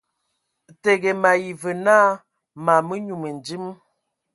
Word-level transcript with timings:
Təgə, 0.83 1.11
mayi 1.21 1.49
və 1.61 1.71
nə 1.85 1.97
ma 2.65 2.75
nyu 3.07 3.15
mədim. 3.23 3.65